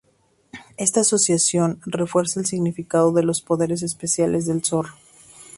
Esta 0.77 1.01
asociación 1.01 1.79
refuerza 1.85 2.39
el 2.39 2.47
significado 2.47 3.11
de 3.11 3.21
los 3.21 3.43
poderes 3.43 3.83
especiales 3.83 4.47
del 4.47 4.63
zorro. 4.65 4.95